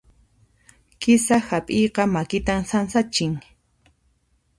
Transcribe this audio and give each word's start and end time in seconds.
Kisa 1.03 1.37
hap'iyqa 1.49 2.03
makitan 2.13 2.61
sansachin. 2.71 3.33